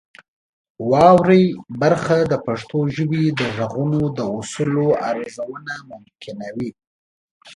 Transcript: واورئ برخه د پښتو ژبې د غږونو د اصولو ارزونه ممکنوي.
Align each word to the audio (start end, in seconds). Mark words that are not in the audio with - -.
واورئ 0.89 1.45
برخه 1.81 2.17
د 2.31 2.33
پښتو 2.45 2.79
ژبې 2.95 3.23
د 3.39 3.41
غږونو 3.57 4.01
د 4.17 4.19
اصولو 4.39 4.87
ارزونه 5.09 5.73
ممکنوي. 5.91 6.69